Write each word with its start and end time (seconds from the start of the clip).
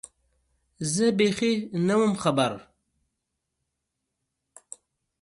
زه 0.93 1.05
بېخي 1.17 1.53
نه 1.87 1.95
وم 1.99 2.13
خبر 2.23 2.51